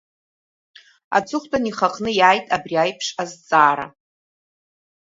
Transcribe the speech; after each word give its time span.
Аҵыхәтәаны 1.17 1.67
ихаҟны 1.69 2.09
иааит 2.19 2.45
абри 2.55 2.75
аиԥш 2.83 3.07
азҵаара… 3.21 3.87